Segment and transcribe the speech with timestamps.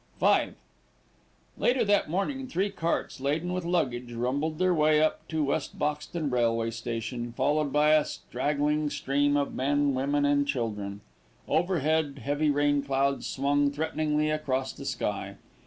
[0.19, 0.49] V
[1.59, 6.31] Later that morning three carts, laden with luggage, rumbled their way up to West Boxton
[6.31, 11.01] railway station, followed by a straggling stream of men, women, and children.
[11.47, 15.35] Overhead heavy rainclouds swung threateningly across the sky.